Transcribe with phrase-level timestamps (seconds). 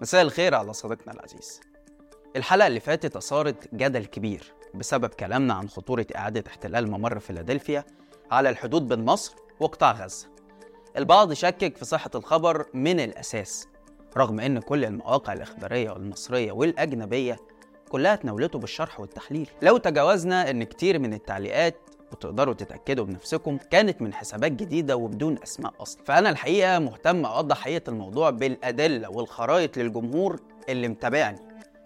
[0.00, 1.60] مساء الخير على صديقنا العزيز.
[2.36, 7.84] الحلقة اللي فاتت أثارت جدل كبير بسبب كلامنا عن خطورة إعادة احتلال ممر فيلادلفيا
[8.30, 10.26] على الحدود بين مصر وقطاع غزة.
[10.96, 13.68] البعض شكك في صحة الخبر من الأساس
[14.16, 17.36] رغم إن كل المواقع الإخبارية والمصرية والأجنبية
[17.88, 19.50] كلها تناولته بالشرح والتحليل.
[19.62, 21.76] لو تجاوزنا إن كتير من التعليقات
[22.12, 26.02] وتقدروا تتأكدوا بنفسكم كانت من حسابات جديدة وبدون أسماء أصلا.
[26.04, 31.38] فأنا الحقيقة مهتم أوضح حقيقة الموضوع بالأدلة والخرائط للجمهور اللي متابعني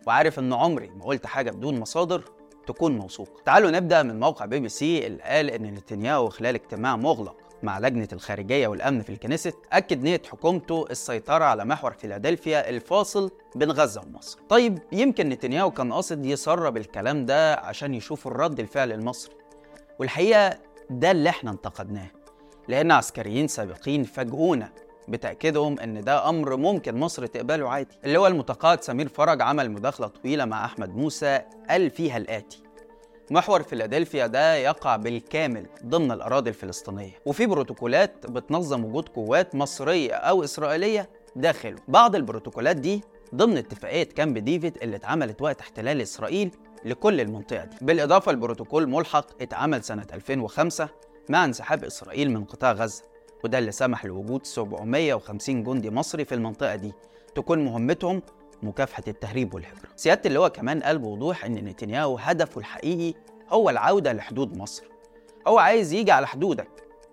[0.07, 2.25] وعارف إن عمري ما قلت حاجة بدون مصادر
[2.67, 3.43] تكون موثوقة.
[3.45, 7.79] تعالوا نبدأ من موقع بي بي سي اللي قال إن نتنياهو خلال اجتماع مغلق مع
[7.79, 14.01] لجنة الخارجية والأمن في الكنيست أكد نية حكومته السيطرة على محور فيلادلفيا الفاصل بين غزة
[14.01, 14.39] ومصر.
[14.49, 19.35] طيب يمكن نتنياهو كان قاصد يسرب الكلام ده عشان يشوف الرد الفعل المصري.
[19.99, 20.59] والحقيقة
[20.91, 22.11] ده اللي إحنا انتقدناه
[22.69, 24.73] لأن عسكريين سابقين فاجئونا
[25.09, 27.99] بتأكيدهم إن ده أمر ممكن مصر تقبله عادي.
[28.05, 32.63] اللي هو المتقاعد سمير فرج عمل مداخلة طويلة مع أحمد موسى قال فيها الآتي
[33.31, 40.45] محور فيلادلفيا ده يقع بالكامل ضمن الأراضي الفلسطينية وفي بروتوكولات بتنظم وجود قوات مصرية أو
[40.45, 41.77] إسرائيلية داخله.
[41.89, 43.03] بعض البروتوكولات دي
[43.35, 46.51] ضمن اتفاقية كامب ديفيد اللي اتعملت وقت احتلال إسرائيل
[46.85, 47.77] لكل المنطقة دي.
[47.81, 50.89] بالإضافة لبروتوكول ملحق اتعمل سنة 2005
[51.29, 53.03] مع انسحاب إسرائيل من قطاع غزة
[53.45, 56.93] وده اللي سمح لوجود 750 جندي مصري في المنطقة دي
[57.35, 58.23] تكون مهمتهم
[58.63, 63.15] مكافحة التهريب والهجرة سيادة اللواء كمان قال بوضوح إن نتنياهو هدفه الحقيقي
[63.49, 64.85] هو العودة لحدود مصر.
[65.47, 66.69] هو عايز يجي على حدودك.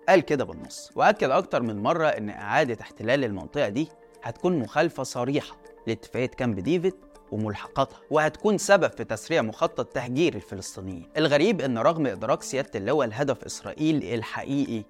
[0.09, 0.91] قال كده بالنص.
[0.95, 3.87] وأكد أكتر من مرة إن إعادة احتلال المنطقة دي
[4.23, 6.93] هتكون مخالفة صريحة لاتفاقية كامب ديفيد
[7.31, 11.09] وملحقاتها وهتكون سبب في تسريع مخطط تهجير الفلسطينيين.
[11.17, 14.83] الغريب إن رغم إدراك سيادة اللواء لهدف إسرائيل الحقيقي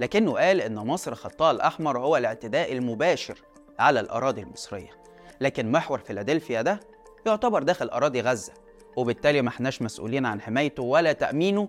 [0.00, 3.38] لكنه قال إن مصر خطها الأحمر هو الاعتداء المباشر
[3.78, 4.90] على الأراضي المصرية.
[5.40, 6.80] لكن محور فيلادلفيا ده
[7.26, 8.52] يعتبر داخل أراضي غزة
[8.96, 11.68] وبالتالي ما إحناش مسؤولين عن حمايته ولا تأمينه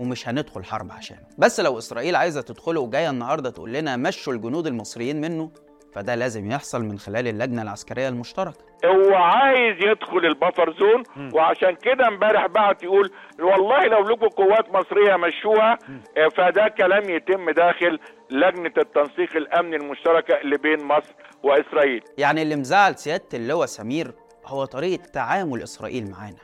[0.00, 1.22] ومش هندخل حرب عشانه.
[1.38, 5.50] بس لو إسرائيل عايزة تدخله وجايه النهارده تقول لنا مشوا الجنود المصريين منه
[5.94, 8.58] فده لازم يحصل من خلال اللجنة العسكرية المشتركة.
[8.84, 11.02] هو عايز يدخل البفر زون
[11.34, 13.10] وعشان كده امبارح بعت يقول
[13.40, 15.78] والله لو لكم قوات مصرية مشوها
[16.16, 17.98] آه، فده كلام يتم داخل
[18.30, 22.02] لجنة التنسيق الامني المشتركة اللي بين مصر وإسرائيل.
[22.18, 24.12] يعني اللي مزعل سيادة اللواء سمير
[24.46, 26.36] هو طريقة تعامل إسرائيل معانا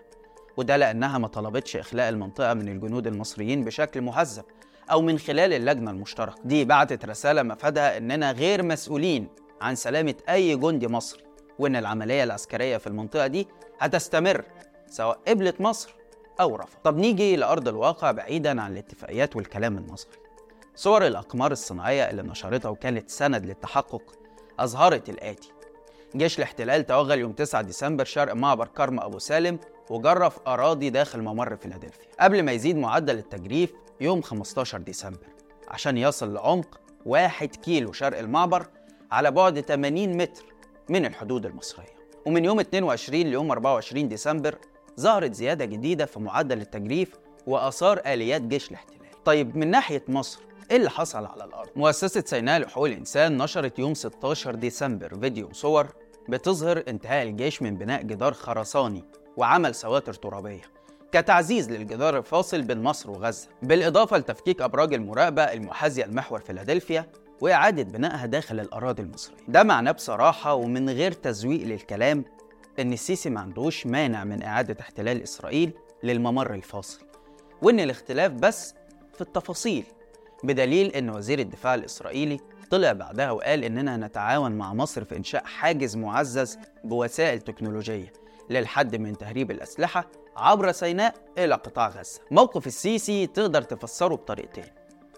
[0.56, 4.44] وده لأنها ما طلبتش إخلاء المنطقة من الجنود المصريين بشكل مهذب.
[4.90, 6.36] أو من خلال اللجنة المشتركة.
[6.44, 9.28] دي بعتت رسالة مفادها إننا غير مسؤولين
[9.60, 11.22] عن سلامة أي جندي مصري
[11.58, 14.44] وإن العملية العسكرية في المنطقة دي هتستمر
[14.90, 15.94] سواء قبلت مصر
[16.40, 20.10] أو رفض طب نيجي لأرض الواقع بعيدا عن الاتفاقيات والكلام النظري
[20.74, 24.02] صور الأقمار الصناعية اللي نشرتها وكانت سند للتحقق
[24.58, 25.52] أظهرت الآتي.
[26.16, 29.58] جيش الاحتلال توغل يوم 9 ديسمبر شرق معبر كرم أبو سالم
[29.90, 32.06] وجرف أراضي داخل ممر فيلادلفيا.
[32.20, 35.26] قبل ما يزيد معدل التجريف يوم 15 ديسمبر.
[35.68, 38.66] عشان يصل لعمق 1 كيلو شرق المعبر
[39.10, 40.44] على بعد 80 متر
[40.88, 41.94] من الحدود المصرية.
[42.26, 44.58] ومن يوم 22 ليوم 24 ديسمبر
[45.00, 47.12] ظهرت زيادة جديدة في معدل التجريف
[47.46, 49.24] وآثار آليات جيش الاحتلال.
[49.24, 50.40] طيب من ناحية مصر
[50.70, 55.86] إيه اللي حصل على الأرض؟ مؤسسة سيناء لحقوق الإنسان نشرت يوم 16 ديسمبر فيديو وصور
[56.28, 59.04] بتظهر انتهاء الجيش من بناء جدار خرساني
[59.36, 60.73] وعمل سواتر ترابية.
[61.14, 67.06] كتعزيز للجدار الفاصل بين مصر وغزة بالإضافة لتفكيك أبراج المراقبة المحاذية لمحور فيلادلفيا
[67.40, 69.36] وإعادة بنائها داخل الأراضي المصرية.
[69.48, 72.24] ده معناه بصراحة ومن غير تزويق للكلام
[72.78, 77.00] إن السيسي ما عندوش مانع من إعادة احتلال إسرائيل للممر الفاصل
[77.62, 78.74] وإن الاختلاف بس
[79.14, 79.84] في التفاصيل
[80.44, 85.96] بدليل إن وزير الدفاع الإسرائيلي طلع بعدها وقال إننا نتعاون مع مصر في إنشاء حاجز
[85.96, 88.23] معزز بوسائل تكنولوجية.
[88.50, 92.20] للحد من تهريب الأسلحة عبر سيناء إلى قطاع غزة.
[92.30, 94.64] موقف السيسي تقدر تفسره بطريقتين.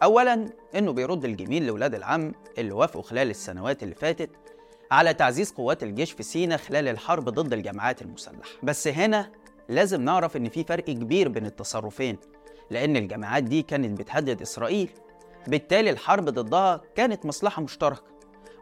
[0.02, 4.30] أولا إنه بيرد الجميل لولاد العم اللي وافقوا خلال السنوات اللي فاتت
[4.90, 8.50] على تعزيز قوات الجيش في سينا خلال الحرب ضد الجماعات المسلحة.
[8.62, 9.32] بس هنا
[9.68, 12.18] لازم نعرف إن في فرق كبير بين التصرفين
[12.70, 14.90] لأن الجماعات دي كانت بتهدد إسرائيل.
[15.46, 18.02] بالتالي الحرب ضدها كانت مصلحة مشتركة.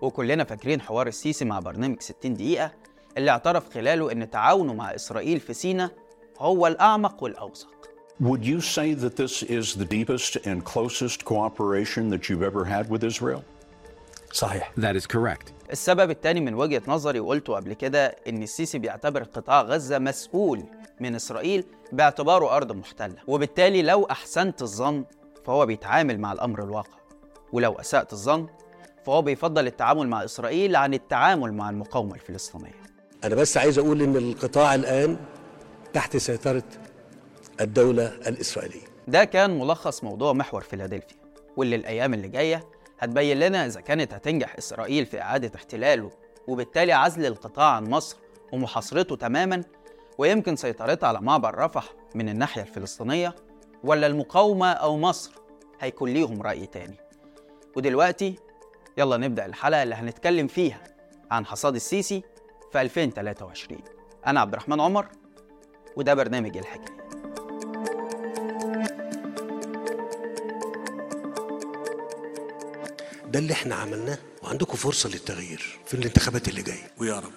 [0.01, 2.73] وكلنا فاكرين حوار السيسي مع برنامج 60 دقيقة
[3.19, 5.91] اللي اعترف خلاله إن تعاونه مع إسرائيل في سينا
[6.39, 7.75] هو الأعمق والأوثق
[8.23, 12.89] Would you say that this is the deepest and closest cooperation that you've ever had
[12.89, 13.43] with Israel?
[14.33, 15.53] صحيح That is correct.
[15.73, 20.65] السبب التاني من وجهة نظري وقلته قبل كده إن السيسي بيعتبر قطاع غزة مسؤول
[21.01, 25.05] من إسرائيل باعتباره أرض محتلة وبالتالي لو أحسنت الظن
[25.45, 26.99] فهو بيتعامل مع الأمر الواقع
[27.53, 28.47] ولو أسأت الظن
[29.07, 32.84] فهو بيفضل التعامل مع إسرائيل عن التعامل مع المقاومة الفلسطينية
[33.25, 35.17] أنا بس عايز أقول إن القطاع الآن
[35.93, 36.63] تحت سيطرة
[37.61, 38.83] الدولة الإسرائيلية.
[39.09, 41.17] ده كان ملخص موضوع محور فيلادلفيا
[41.57, 42.65] واللي الأيام اللي جاية
[42.99, 46.11] هتبين لنا إذا كانت هتنجح إسرائيل في إعادة احتلاله
[46.49, 48.17] وبالتالي عزل القطاع عن مصر
[48.53, 49.65] ومحاصرته تماما
[50.19, 51.85] ويمكن سيطرتها على معبر رفح
[52.15, 53.35] من الناحية الفلسطينية
[53.85, 55.33] ولا المقاومة أو مصر
[55.81, 56.97] هيكون ليهم رأي تاني.
[57.77, 58.35] ودلوقتي
[58.99, 60.81] يلا نبدأ الحلقة اللي هنتكلم فيها
[61.31, 62.23] عن حصاد السيسي
[62.75, 63.81] في 2023
[64.27, 65.07] أنا عبد الرحمن عمر
[65.97, 66.97] وده برنامج الحكاية.
[73.27, 76.91] ده اللي إحنا عملناه وعندكم فرصة للتغيير في الانتخابات اللي جاية.
[76.99, 77.33] ويا رب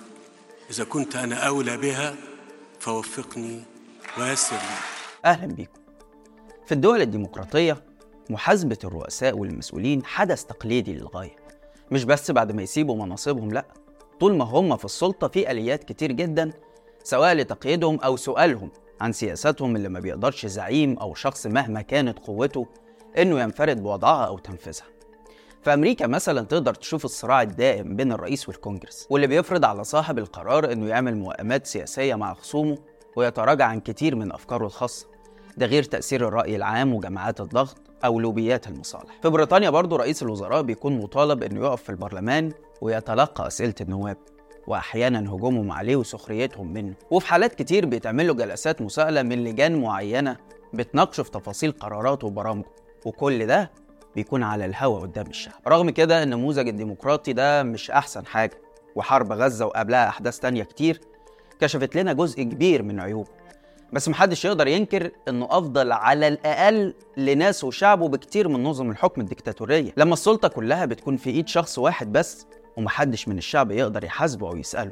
[0.70, 2.16] إذا كنت أنا أولى بها
[2.80, 3.62] فوفقني
[4.20, 4.62] ويسر لي.
[5.26, 5.80] أهلا بيكم.
[6.66, 7.84] في الدول الديمقراطية
[8.30, 11.36] محاسبة الرؤساء والمسؤولين حدث تقليدي للغاية.
[11.92, 13.66] مش بس بعد ما يسيبوا مناصبهم لأ.
[14.20, 16.52] طول ما هم في السلطة في آليات كتير جدا
[17.04, 18.72] سواء لتقييدهم أو سؤالهم
[19.02, 22.68] عن سياساتهم اللي ما بيقدرش زعيم أو شخص مهما كانت قوته
[23.18, 24.86] إنه ينفرد بوضعها أو تنفيذها.
[25.64, 30.72] في أمريكا مثلا تقدر تشوف الصراع الدائم بين الرئيس والكونجرس واللي بيفرض على صاحب القرار
[30.72, 32.78] إنه يعمل موائمات سياسية مع خصومه
[33.16, 35.08] ويتراجع عن كتير من أفكاره الخاصة.
[35.58, 39.20] ده غير تأثير الرأي العام وجماعات الضغط أو لوبيات المصالح.
[39.22, 42.52] في بريطانيا برضو رئيس الوزراء بيكون مطالب إنه يقف في البرلمان
[42.82, 44.18] ويتلقى أسئلة النواب
[44.68, 46.94] وأحيانا هجومهم عليه وسخريتهم منه.
[47.12, 50.38] وفي حالات كتير بيتعمل له جلسات مساءلة من لجان معينة
[50.74, 52.66] بتناقشه في تفاصيل قراراته وبرامجه.
[53.06, 53.72] وكل ده
[54.16, 55.62] بيكون على الهوا قدام الشعب.
[55.68, 58.62] رغم كده النموذج الديمقراطي ده مش أحسن حاجة
[58.96, 61.02] وحرب غزة وقبلها أحداث تانية كتير
[61.60, 63.30] كشفت لنا جزء كبير من عيوبه.
[63.94, 69.92] بس محدش يقدر ينكر إنه أفضل على الأقل لناس وشعبه بكتير من نظم الحكم الديكتاتوريه
[69.98, 72.46] لما السلطة كلها بتكون في إيد شخص واحد بس
[72.78, 74.92] ومحدش من الشعب يقدر يحاسبه أو يسأله.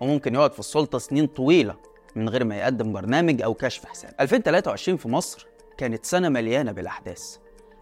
[0.00, 1.76] وممكن يقعد في السلطة سنين طويلة
[2.16, 4.14] من غير ما يقدم برنامج أو كشف حساب.
[4.20, 5.46] 2023 في مصر
[5.78, 7.36] كانت سنة مليانة بالأحداث.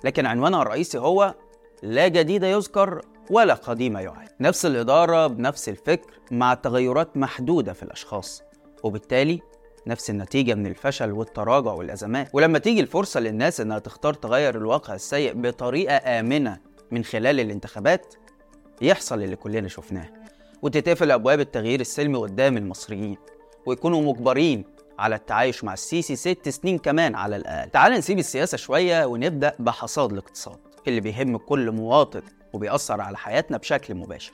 [0.04, 1.34] لكن عنوانها الرئيسي هو
[1.82, 3.00] لا جديد يذكر
[3.30, 4.28] ولا قديم يعاد.
[4.40, 8.42] نفس الإدارة بنفس الفكر مع تغيرات محدودة في الأشخاص
[8.82, 9.40] وبالتالي
[9.86, 12.28] نفس النتيجة من الفشل والتراجع والأزمات.
[12.32, 16.58] ولما تيجي الفرصة للناس إنها تختار تغير الواقع السيء بطريقة آمنة
[16.90, 18.14] من خلال الانتخابات
[18.82, 20.08] يحصل اللي كلنا شفناه.
[20.62, 23.16] وتتقفل أبواب التغيير السلمي قدام المصريين
[23.66, 24.64] ويكونوا مجبرين
[24.98, 27.70] على التعايش مع السيسي ست سنين كمان على الأقل.
[27.70, 30.58] تعال نسيب السياسة شوية ونبدأ بحصاد الاقتصاد
[30.88, 34.32] اللي بيهم كل مواطن وبيأثر على حياتنا بشكل مباشر.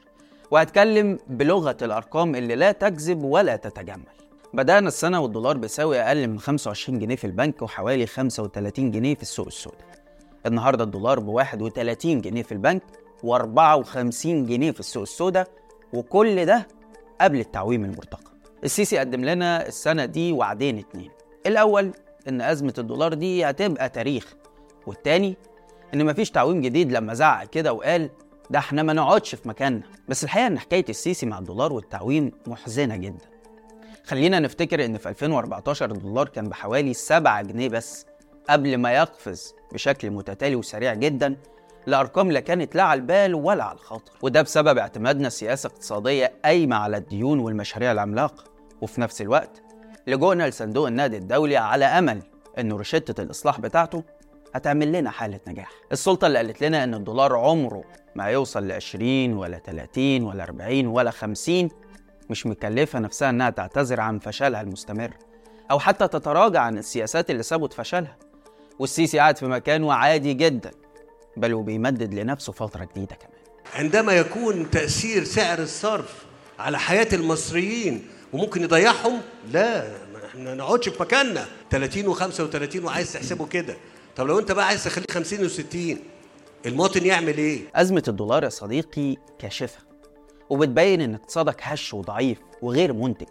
[0.51, 4.19] وهتكلم بلغة الأرقام اللي لا تكذب ولا تتجمل.
[4.55, 9.47] بدأنا السنة والدولار بيساوي أقل من 25 جنيه في البنك وحوالي 35 جنيه في السوق
[9.47, 9.81] السوداء.
[10.47, 12.83] النهاردة الدولار ب 31 جنيه في البنك
[13.27, 15.49] و54 جنيه في السوق السوداء
[15.93, 16.69] وكل ده
[17.21, 18.29] قبل التعويم المرتقب.
[18.65, 21.11] السيسي قدم لنا السنة دي وعدين اتنين.
[21.47, 21.93] الأول
[22.29, 24.35] إن أزمة الدولار دي هتبقى تاريخ
[24.87, 25.37] والتاني
[25.95, 28.11] إن مفيش تعويم جديد لما زعق كده وقال
[28.51, 29.83] ده إحنا ما نقعدش في مكاننا.
[30.09, 33.25] بس الحقيقة إن حكاية السيسي مع الدولار والتعويم محزنة جدا.
[34.09, 38.07] خلينا نفتكر إن في 2014 الدولار كان بحوالي 7 جنيه بس
[38.51, 41.37] قبل ما يقفز بشكل متتالي وسريع جدا
[41.87, 44.13] لأرقام لا كانت لا على البال ولا على الخاطر.
[44.23, 48.45] وده بسبب اعتمادنا سياسة اقتصادية قايمة على الديون والمشاريع العملاقة.
[48.81, 49.63] وفي نفس الوقت
[50.07, 52.23] لجوءنا لصندوق النقد الدولي على أمل
[52.59, 54.05] إنه روشتة الإصلاح بتاعته
[54.55, 55.71] هتعمل لنا حالة نجاح.
[55.93, 57.85] السلطة اللي قالت لنا إن الدولار عمره
[58.15, 61.69] ما هيوصل ل 20 ولا 30 ولا 40 ولا 50
[62.31, 65.11] مش مكلفة نفسها إنها تعتذر عن فشلها المستمر
[65.71, 68.17] أو حتى تتراجع عن السياسات اللي سابت فشلها.
[68.79, 70.71] والسيسي قاعد في مكانه عادي جدا
[71.37, 73.39] بل وبيمدد لنفسه فترة جديدة كمان.
[73.75, 76.25] عندما يكون تأثير سعر الصرف
[76.59, 79.21] على حياة المصريين وممكن يضيعهم
[79.53, 81.47] لا ما إحنا نقعدش في مكاننا.
[81.71, 83.77] 30 و35 وعايز تحسبه كده.
[84.17, 85.97] طب لو أنت بقى عايز تخليه 50 و60
[86.67, 89.88] المواطن يعمل إيه؟ أزمة الدولار يا صديقي كاشفة.
[90.51, 93.27] وبتبين إن اقتصادك هش وضعيف وغير منتج.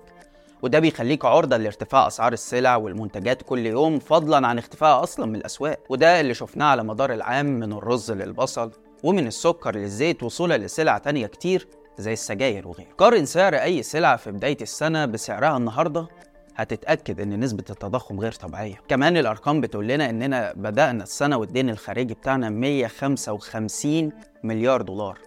[0.62, 5.80] وده بيخليك عرضة لارتفاع أسعار السلع والمنتجات كل يوم فضلا عن اختفائها أصلا من الأسواق.
[5.90, 8.72] وده اللي شفناه على مدار العام من الرز للبصل
[9.04, 12.90] ومن السكر للزيت وصولا لسلع تانية كتير زي السجاير وغيره.
[12.98, 16.08] قارن سعر أي سلعة في بداية السنة بسعرها النهاردة
[16.56, 18.76] هتتأكد إن نسبة التضخم غير طبيعية.
[18.88, 24.12] كمان الأرقام بتقول لنا إننا بدأنا السنة والدين الخارجي بتاعنا 155
[24.44, 25.20] مليار دولار.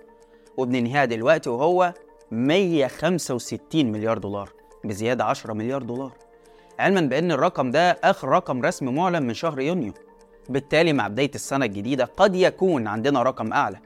[0.60, 1.94] وبننهيها دلوقتي وهو
[2.30, 4.52] 165 مليار دولار
[4.84, 6.12] بزيادة 10 مليار دولار.
[6.78, 9.92] علما بأن الرقم ده آخر رقم رسمي معلن من شهر يونيو.
[10.48, 13.78] بالتالي مع بداية السنة الجديدة قد يكون عندنا رقم أعلى.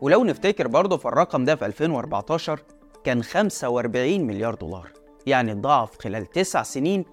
[0.00, 2.60] ولو نفتكر برضه فالرقم ده في 2014
[3.04, 4.92] كان 45 مليار دولار.
[5.26, 7.04] يعني اتضاعف خلال تسع سنين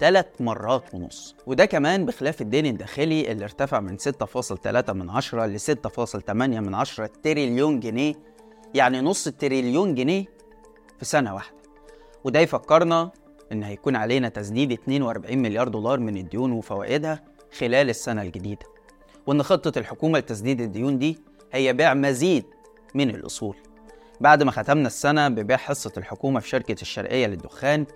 [0.00, 1.34] ثلاث مرات ونص.
[1.46, 7.10] وده كمان بخلاف الدين الداخلي اللي ارتفع من 6.3 من عشرة ل 6.8 من عشرة
[7.22, 8.14] تريليون جنيه
[8.74, 10.24] يعني نص تريليون جنيه
[10.98, 11.56] في سنة واحدة.
[12.24, 13.10] وده يفكرنا
[13.52, 17.24] إن هيكون علينا تسديد 42 مليار دولار من الديون وفوائدها
[17.58, 18.66] خلال السنة الجديدة.
[19.26, 21.18] وإن خطة الحكومة لتسديد الديون دي
[21.52, 22.44] هي بيع مزيد
[22.94, 23.56] من الأصول.
[24.20, 27.86] بعد ما ختمنا السنة ببيع حصة الحكومة في شركة الشرقية للدخان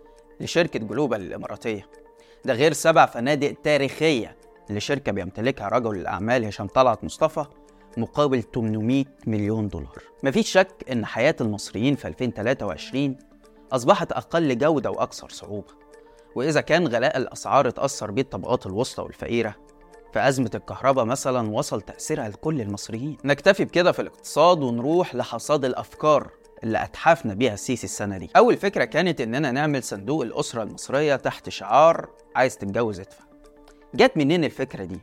[0.40, 1.86] لشركة جلوبال الإماراتية.
[2.44, 4.36] ده غير سبع فنادق تاريخية
[4.70, 7.44] لشركة بيمتلكها رجل الأعمال هشام طلعت مصطفى
[7.96, 10.02] مقابل 800 مليون دولار.
[10.22, 13.16] مفيش شك إن حياة المصريين في 2023
[13.72, 15.74] أصبحت أقل جودة وأكثر صعوبة.
[16.34, 19.54] وإذا كان غلاء الأسعار اتأثر بيه الطبقات الوسطى والفقيرة
[20.12, 23.16] فأزمة الكهرباء مثلا وصل تأثيرها لكل المصريين.
[23.24, 26.30] نكتفي بكده في الاقتصاد ونروح لحصاد الأفكار
[26.64, 28.30] اللي أتحفنا بيها السيسي السنة دي.
[28.36, 33.24] أول فكرة كانت إننا نعمل صندوق الأسرة المصرية تحت شعار عايز تتجوز ادفع.
[33.94, 35.00] جت منين الفكرة دي؟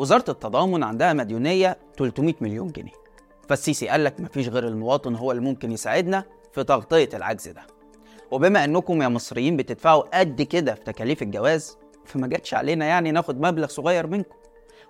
[0.00, 2.92] وزارة التضامن عندها مديونية 300 مليون جنيه.
[3.48, 7.62] فالسيسي قال لك مفيش غير المواطن هو اللي ممكن يساعدنا في تغطية العجز ده.
[8.30, 11.76] وبما إنكم يا مصريين بتدفعوا قد كده في تكاليف الجواز
[12.06, 14.34] فما جاتش علينا يعني ناخد مبلغ صغير منكم.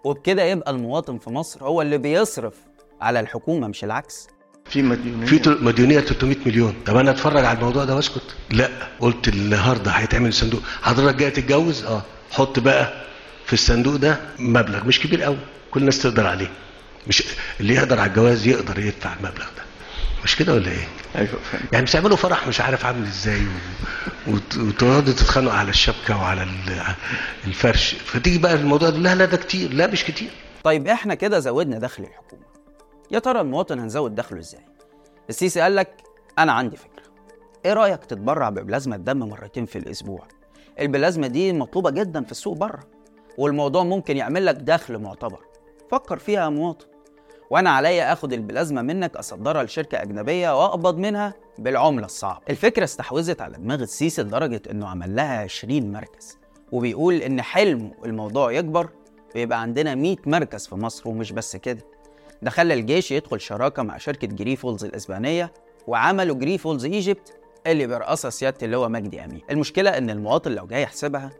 [0.04, 2.54] وبكده يبقى المواطن في مصر هو اللي بيصرف
[3.00, 4.28] على الحكومة مش العكس.
[4.64, 5.26] في مديونية.
[5.26, 6.74] في تل- مديونية 300 مليون.
[6.86, 8.68] طب أنا أتفرج على الموضوع ده وأسكت؟ لا.
[9.00, 10.60] قلت النهارده هيتعمل صندوق.
[10.82, 12.02] حضرتك جاي تتجوز؟ آه.
[12.30, 13.09] حط بقى
[13.50, 15.36] في الصندوق ده مبلغ مش كبير قوي
[15.70, 16.50] كل الناس تقدر عليه.
[17.08, 17.22] مش
[17.60, 19.62] اللي يقدر على الجواز يقدر يدفع المبلغ ده.
[20.24, 21.38] مش كده ولا إيه؟ أيوه
[21.72, 23.50] يعني مش هيعملوا فرح مش عارف عامل إزاي و...
[24.32, 26.94] وت- وتقعدوا تتخانقوا على الشبكة وعلى ال-
[27.46, 27.94] الفرش.
[27.94, 30.30] فتيجي بقى الموضوع ده لا لا ده كتير لا مش كتير.
[30.64, 32.42] طيب إحنا كده زودنا دخل الحكومة.
[33.10, 34.64] يا ترى المواطن هنزود دخله إزاي؟
[35.30, 35.90] السيسي قال لك
[36.38, 37.02] أنا عندي فكرة.
[37.64, 40.28] إيه رأيك تتبرع ببلازما الدم مرتين في الأسبوع؟
[40.80, 42.80] البلازما دي مطلوبة جدا في السوق بره.
[43.38, 45.40] والموضوع ممكن يعمل لك دخل معتبر.
[45.90, 46.86] فكر فيها يا مواطن.
[47.50, 52.40] وأنا عليا اخد البلازما منك اصدرها لشركة أجنبية واقبض منها بالعملة الصعبة.
[52.50, 56.38] الفكرة استحوذت على دماغ السيسي لدرجة إنه عمل لها 20 مركز.
[56.72, 58.88] وبيقول إن حلمه الموضوع يكبر
[59.34, 61.82] ويبقى عندنا 100 مركز في مصر ومش بس كده.
[62.42, 65.52] ده خلى الجيش يدخل شراكة مع شركة جريفولز الإسبانية
[65.86, 69.40] وعملوا جريفولز إيجيبت اللي بيرأسها سيادة اللواء مجدي أمين.
[69.50, 71.30] المشكلة إن المواطن لو جاي يحسبها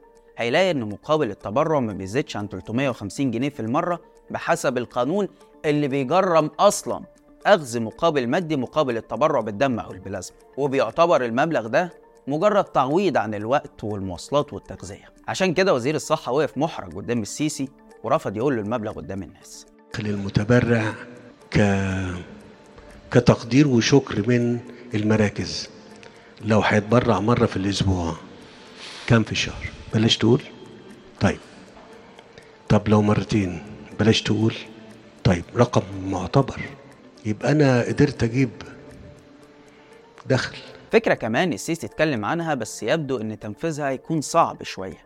[0.40, 5.28] هيلاقي إن مقابل التبرع ما بيزيدش عن 350 جنيه في المرة بحسب القانون
[5.64, 7.00] اللي بيجرم أصلا
[7.47, 10.37] أخذ مقابل مادي مقابل التبرع بالدم أو البلازما.
[10.56, 11.92] وبيعتبر المبلغ ده
[12.26, 15.09] مجرد تعويض عن الوقت والمواصلات والتغذية.
[15.28, 17.68] عشان كده وزير الصحة وقف محرج قدام السيسي
[18.04, 19.66] ورفض يقول له المبلغ قدام الناس.
[19.99, 20.94] للمتبرع
[21.50, 21.61] ك
[23.11, 24.59] كتقدير وشكر من
[24.94, 25.68] المراكز.
[26.44, 28.14] لو هيتبرع مرة في الأسبوع
[29.06, 30.42] كام في الشهر؟ بلاش تقول؟
[31.20, 31.38] طيب.
[32.68, 33.62] طب لو مرتين
[34.00, 34.54] بلاش تقول؟
[35.25, 35.44] طيب.
[35.56, 36.61] رقم معتبر.
[37.26, 38.50] يبقى أنا قدرت أجيب
[40.26, 40.56] دخل.
[40.92, 44.99] فكرة كمان السيسي اتكلم عنها بس يبدو إن تنفيذها هيكون صعب شوية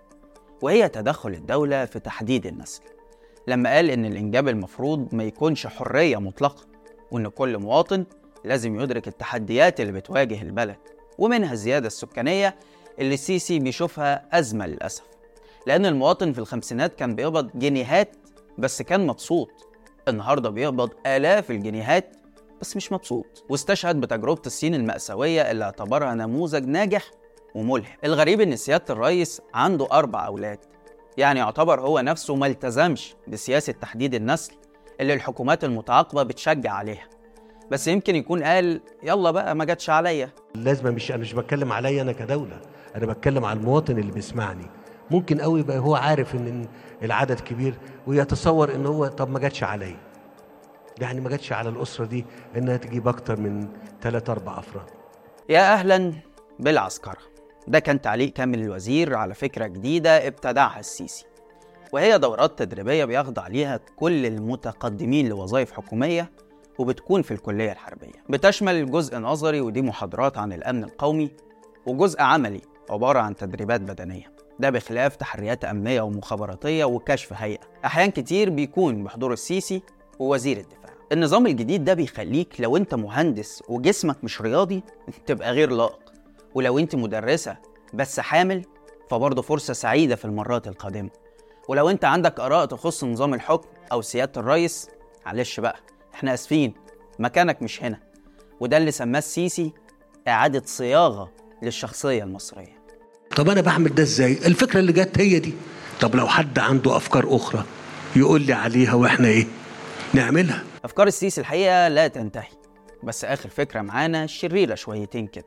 [0.63, 2.83] وهي تدخل الدولة في تحديد النسل.
[3.49, 6.67] لما قال إن الإنجاب المفروض ما يكونش حرية مطلقة
[7.11, 8.05] وإن كل مواطن
[8.45, 10.77] لازم يدرك التحديات اللي بتواجه البلد
[11.19, 12.55] ومنها الزيادة السكانية
[12.99, 15.05] اللي السيسي بيشوفها أزمة للأسف.
[15.67, 18.17] لأن المواطن في الخمسينات كان بيقبض جنيهات
[18.59, 19.51] بس كان مبسوط.
[20.09, 22.17] النهارده بيقبض آلاف الجنيهات
[22.61, 23.45] بس مش مبسوط.
[23.49, 27.11] واستشهد بتجربة الصين المأساوية اللي اعتبرها نموذج ناجح
[27.55, 30.59] وملهم الغريب إن سيادة الرئيس عنده أربع أولاد.
[31.17, 34.53] يعني يعتبر هو نفسه ما التزمش بسياسة تحديد النسل
[35.01, 37.09] اللي الحكومات المتعاقبة بتشجع عليها.
[37.71, 40.31] بس يمكن يكون قال يلا بقى ما جاتش عليا.
[40.55, 42.61] لازم مش أنا مش بتكلم عليا أنا كدولة.
[42.97, 44.67] أنا بتكلم على المواطن اللي بيسمعني.
[45.11, 46.69] ممكن قوي يبقى هو عارف إن
[47.03, 47.75] العدد كبير
[48.07, 49.97] ويتصور إن هو طب ما جاتش عليا.
[51.01, 52.25] يعني ما جاتش على الأسرة دي
[52.57, 53.69] إنها تجيب أكتر من
[54.03, 54.87] ثلاث أربع أفراد.
[55.49, 56.13] يا أهلا
[56.61, 57.17] بالعسكرة.
[57.69, 61.25] ده كان تعليق كامل الوزير على فكرة جديدة ابتدعها السيسي.
[61.93, 66.31] وهي دورات تدريبية بيخضع ليها كل المتقدمين لوظائف حكومية
[66.79, 68.25] وبتكون في الكلية الحربية.
[68.31, 71.31] بتشمل جزء نظري ودي محاضرات عن الأمن القومي
[71.87, 72.61] وجزء عملي
[72.91, 74.33] عبارة عن تدريبات بدنية.
[74.59, 77.61] ده بخلاف تحريات أمنية ومخابراتية وكشف هيئة.
[77.85, 79.83] أحيان كتير بيكون بحضور السيسي
[80.19, 80.95] ووزير الدفاع.
[81.13, 84.83] النظام الجديد ده بيخليك لو أنت مهندس وجسمك مش رياضي
[85.27, 86.13] تبقى غير لائق.
[86.55, 87.57] ولو أنت مدرسة
[87.95, 88.63] بس حامل
[89.11, 91.11] فبرضه فرصة سعيدة في المرات القادمة.
[91.69, 94.89] ولو أنت عندك آراء تخص نظام الحكم أو سيادة الرئيس
[95.27, 95.77] معلش بقى
[96.15, 96.75] إحنا آسفين
[97.19, 98.01] مكانك مش هنا.
[98.61, 99.73] وده اللي سماه السيسي
[100.29, 101.31] إعادة صياغة
[101.63, 102.74] للشخصية المصرية.
[103.37, 105.55] طب أنا بعمل ده إزاي؟ الفكرة اللي جت هي دي.
[106.01, 107.65] طب لو حد عنده أفكار أخرى
[108.17, 109.47] يقول لي عليها وإحنا إيه؟
[110.15, 110.65] نعملها.
[110.85, 112.49] أفكار السيسي الحقيقة لا تنتهي.
[113.03, 115.47] بس آخر فكرة معانا شريرة شويتين كده.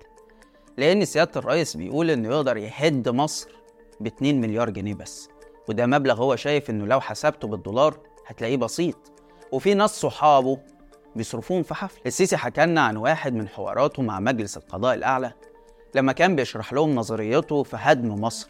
[0.77, 3.49] لأن سيادة الرئيس بيقول إنه يقدر يهد مصر
[3.99, 5.29] ب 2 مليار جنيه بس.
[5.69, 9.11] وده مبلغ هو شايف إنه لو حسبته بالدولار هتلاقيه بسيط.
[9.51, 10.59] وفي ناس صحابه
[11.15, 11.99] بيصرفوهم في حفل.
[12.05, 15.33] السيسي حكى لنا عن واحد من حواراته مع مجلس القضاء الأعلى.
[15.97, 18.49] لما كان بيشرح لهم نظريته في هدم مصر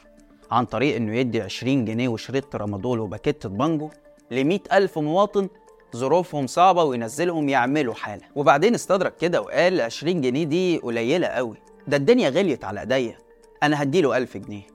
[0.52, 3.90] عن طريق إنه يدي 20 جنيه وشريط ترامادول وباكيتة بانجو
[4.32, 5.50] ل ألف مواطن
[5.96, 8.24] ظروفهم صعبة وينزلهم يعملوا حالة.
[8.36, 11.58] وبعدين استدرك كده وقال 20 جنيه دي قليلة قوي.
[11.88, 13.18] ده الدنيا غليت على إيديا.
[13.64, 14.68] أنا هديله 1000 جنيه.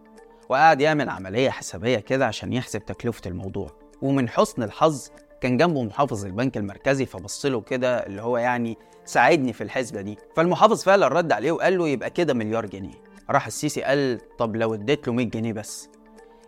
[0.49, 3.71] وقعد يعمل عملية حسابية كده عشان يحسب تكلفة الموضوع.
[4.03, 5.09] ومن حسن الحظ
[5.43, 10.19] كان جنبه محافظ البنك المركزي فبص له كده اللي هو يعني ساعدني في الحسبة دي.
[10.37, 12.95] فالمحافظ فعلا رد عليه وقال له يبقى كده مليار جنيه.
[13.31, 15.89] راح السيسي قال طب لو اديت له 100 جنيه بس.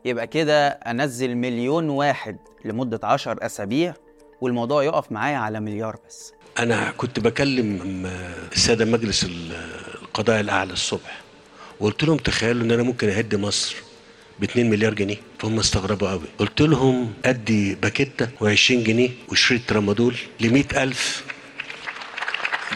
[0.04, 3.94] يبقى كده أنزل مليون واحد لمدة 10 أسابيع
[4.40, 6.32] والموضوع يقف معايا على مليار بس.
[6.58, 7.80] أنا كنت بكلم
[8.52, 9.26] السادة مجلس
[10.02, 11.20] القضاء الأعلى الصبح.
[11.80, 13.76] وقلت لهم تخيلوا إن أنا ممكن أهد مصر
[14.40, 15.16] ب 2 مليار جنيه.
[15.38, 16.22] فهم استغربوا قوي.
[16.38, 21.24] قلت لهم أدي باكيته و20 جنيه وشريط ترامادول ل 100000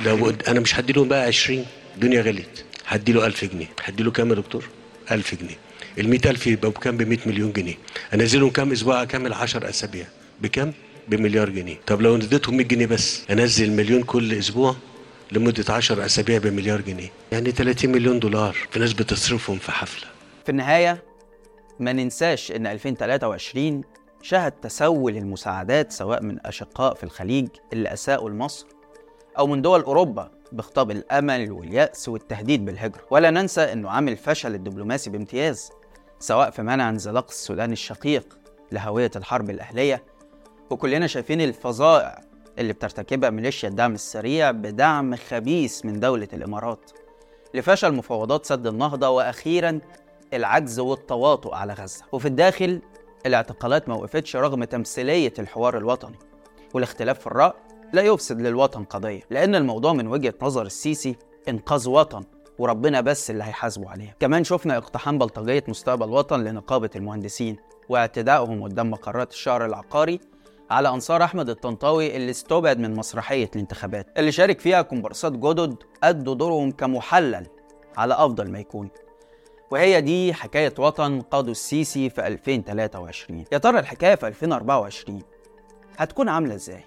[0.05, 2.65] لو أنا مش هدي لهم بقى 20 الدنيا غليت.
[2.87, 3.67] هدي له 1000 جنيه.
[3.85, 4.65] هدي له كام يا دكتور؟
[5.11, 5.57] 1000 جنيه.
[5.99, 7.75] ال 100000 يبقى بكام ب 100 مليون جنيه؟
[8.15, 10.07] أنزلهم كام أسبوع؟ اكمل 10 أسابيع؟
[10.41, 10.73] بكام؟
[11.09, 11.77] بمليار جنيه.
[11.87, 14.77] طب لو اديتهم 100 جنيه بس أنزل مليون كل أسبوع
[15.33, 17.11] لمدة 10 أسابيع بمليار جنيه.
[17.33, 18.57] يعني 30 مليون دولار.
[18.71, 20.09] في ناس بتصرفهم في حفلة.
[20.45, 21.03] في النهاية
[21.80, 23.82] ما ننساش إن 2023
[24.23, 28.66] شهد تسول المساعدات سواء من أشقاء في الخليج اللي أساءوا لمصر
[29.38, 33.02] أو من دول أوروبا بخطاب الأمل واليأس والتهديد بالهجرة.
[33.11, 35.70] ولا ننسى إنه عامل فشل الدبلوماسي بامتياز
[36.18, 38.38] سواء في منع انزلاق السودان الشقيق
[38.72, 40.03] لهوية الحرب الأهلية.
[40.70, 42.20] وكلنا شايفين الفظائع
[42.59, 46.90] اللي بترتكبها ميليشيا الدعم السريع بدعم خبيث من دولة الإمارات
[47.55, 49.81] لفشل مفاوضات سد النهضة وأخيرا
[50.35, 52.05] العجز والتواطؤ على غزة.
[52.12, 52.83] وفي الداخل
[53.27, 56.19] الاعتقالات ما وقفتش رغم تمثيلية الحوار الوطني
[56.75, 57.53] والاختلاف في الرأي
[57.93, 61.17] لا يفسد للوطن قضية لأن الموضوع من وجهة نظر السيسي
[61.49, 62.25] إنقاذ وطن
[62.59, 64.14] وربنا بس اللي هيحاسبه عليها.
[64.21, 67.57] كمان شفنا اقتحام بلطجية مستقبل وطن لنقابة المهندسين
[67.88, 70.21] واعتدائهم قدام مقرات الشهر العقاري
[70.71, 74.19] على أنصار أحمد الطنطاوي اللي استبعد من مسرحية الانتخابات.
[74.19, 77.47] اللي شارك فيها كومبارسات جدد أدوا دورهم كمحلل
[77.97, 78.88] على أفضل ما يكون.
[79.70, 85.22] وهي دي حكاية وطن قاده السيسي في 2023 يا ترى الحكاية في 2024
[85.98, 86.85] هتكون عاملة إزاي؟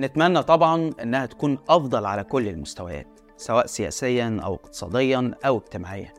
[0.00, 6.14] نتمنى طبعا إنها تكون أفضل على كل المستويات سواء سياسيا أو اقتصاديا أو اجتماعيا.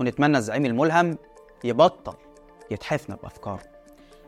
[0.00, 1.18] ونتمنى الزعيم الملهم
[1.64, 2.14] يبطل
[2.70, 3.62] يتحفنا بأفكاره.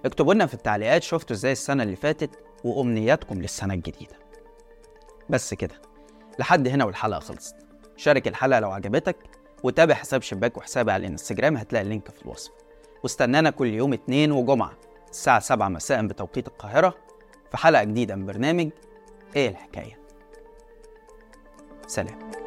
[0.04, 2.30] اكتبوا لنا في التعليقات شفتوا إزاي السنة اللي فاتت
[2.64, 4.16] وأمنياتكم للسنة الجديدة.
[5.30, 5.74] بس كده
[6.38, 7.56] لحد هنا والحلقة خلصت.
[7.96, 9.16] شارك الحلقة لو عجبتك
[9.66, 12.50] وتابع حساب شباك وحسابي على الانستجرام هتلاقي اللينك في الوصف.
[13.02, 14.72] واستنانا كل يوم اثنين وجمعة
[15.10, 16.94] الساعة 7 مساء بتوقيت القاهرة
[17.50, 18.70] في حلقة جديدة من برنامج
[19.36, 19.98] إيه الحكاية؟
[21.86, 22.45] سلام.